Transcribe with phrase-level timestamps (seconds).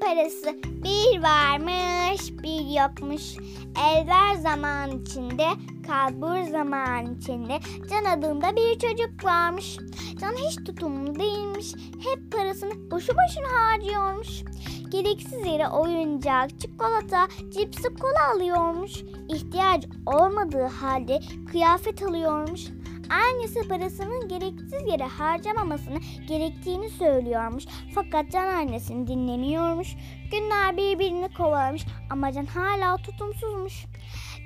[0.00, 3.36] parası bir varmış bir yokmuş.
[3.92, 5.46] Evvel zaman içinde,
[5.86, 7.58] kalbur zaman içinde
[7.90, 9.76] Can adında bir çocuk varmış.
[10.20, 11.74] Can hiç tutumlu değilmiş.
[12.04, 14.42] Hep parasını boşu boşuna harcıyormuş.
[14.88, 18.92] Gereksiz yere oyuncak, çikolata, cipsi kola alıyormuş.
[19.28, 21.20] İhtiyacı olmadığı halde
[21.52, 22.64] kıyafet alıyormuş.
[23.10, 27.64] Annesi parasının gereksiz yere harcamamasını gerektiğini söylüyormuş.
[27.94, 29.96] Fakat Can annesini dinlemiyormuş.
[30.30, 33.84] Günler birbirini kovalamış ama Can hala tutumsuzmuş.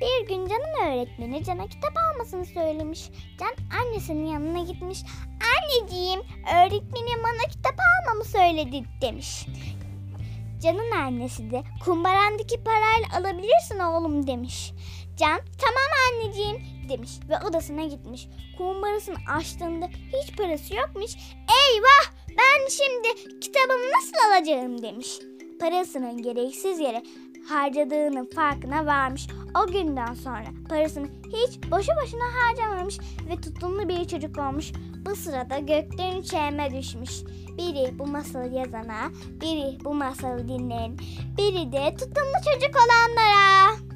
[0.01, 3.11] Bir gün Can'ın öğretmeni Can'a kitap almasını söylemiş.
[3.41, 5.03] Can annesinin yanına gitmiş.
[5.57, 6.21] Anneciğim
[6.55, 9.47] öğretmenim bana kitap almamı söyledi demiş.
[10.63, 14.73] Can'ın annesi de kumbarandaki parayla alabilirsin oğlum demiş.
[15.17, 16.57] Can tamam anneciğim
[16.89, 18.29] demiş ve odasına gitmiş.
[18.59, 21.17] Kumbarasını açtığında hiç parası yokmuş.
[21.37, 25.19] Eyvah ben şimdi kitabımı nasıl alacağım demiş.
[25.61, 27.03] Parasının gereksiz yere
[27.49, 29.27] harcadığının farkına varmış.
[29.63, 32.99] O günden sonra parasını hiç boşu boşuna harcamamış
[33.31, 34.73] ve tutumlu bir çocuk olmuş.
[35.07, 37.11] Bu sırada gökten çelme düşmüş.
[37.59, 40.99] Biri bu masalı yazana, biri bu masalı dinleyen,
[41.39, 43.90] biri de tutumlu çocuk olanlara.